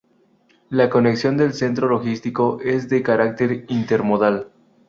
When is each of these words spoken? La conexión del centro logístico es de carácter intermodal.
La 0.71 0.89
conexión 0.89 1.37
del 1.37 1.53
centro 1.53 1.87
logístico 1.87 2.59
es 2.63 2.89
de 2.89 3.03
carácter 3.03 3.65
intermodal. 3.67 4.49